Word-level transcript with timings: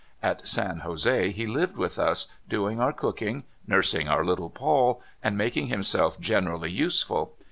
At 0.23 0.47
San 0.47 0.79
Jose 0.79 1.29
he 1.29 1.45
lived 1.45 1.77
with 1.77 1.99
us, 1.99 2.25
doing 2.49 2.79
our 2.81 2.91
cooking, 2.91 3.43
nursing 3.67 4.07
our 4.09 4.25
little 4.25 4.49
Paul, 4.49 4.99
and 5.21 5.37
making 5.37 5.67
himself 5.67 6.19
generally 6.19 6.71
useful. 6.71 7.33